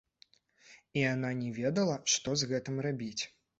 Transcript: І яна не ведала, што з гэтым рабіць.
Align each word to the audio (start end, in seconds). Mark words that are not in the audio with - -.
І 0.97 1.03
яна 1.13 1.29
не 1.43 1.53
ведала, 1.59 1.99
што 2.17 2.37
з 2.43 2.51
гэтым 2.55 2.83
рабіць. 2.89 3.23